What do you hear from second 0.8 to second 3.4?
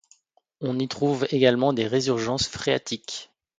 trouve également des résurgences phréatiques.